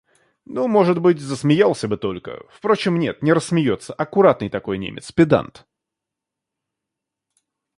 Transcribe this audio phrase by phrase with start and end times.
[0.45, 2.43] Ну, может быть, засмеялся бы только...
[2.49, 5.67] Впрочем, нет, не рассмеется,— аккуратный такой немец, педант.